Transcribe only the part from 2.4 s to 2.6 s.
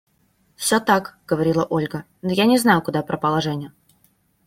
не